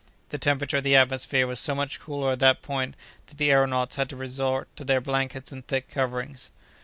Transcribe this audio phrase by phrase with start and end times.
[0.29, 2.95] The temperature of the atmosphere was so much cooler at that point
[3.27, 6.49] that the aëronauts had to resort to their blankets and thick coverings.